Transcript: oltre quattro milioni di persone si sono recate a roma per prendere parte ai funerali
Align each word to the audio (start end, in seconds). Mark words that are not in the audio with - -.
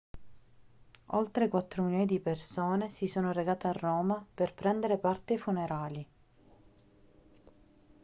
oltre 1.13 1.47
quattro 1.47 1.83
milioni 1.83 2.07
di 2.07 2.19
persone 2.19 2.89
si 2.89 3.05
sono 3.07 3.31
recate 3.31 3.67
a 3.67 3.71
roma 3.71 4.25
per 4.33 4.55
prendere 4.55 4.97
parte 4.97 5.33
ai 5.33 5.39
funerali 5.39 6.07